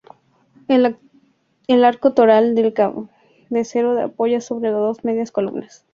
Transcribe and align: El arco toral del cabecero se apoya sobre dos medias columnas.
El 0.67 1.85
arco 1.85 2.13
toral 2.15 2.55
del 2.55 2.73
cabecero 2.73 3.93
se 3.95 4.01
apoya 4.01 4.41
sobre 4.41 4.71
dos 4.71 5.03
medias 5.03 5.31
columnas. 5.31 5.85